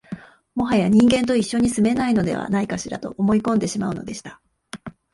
[0.55, 4.41] もはや人間と一緒に住めないのではないかしら、と思い込んでしまうのでした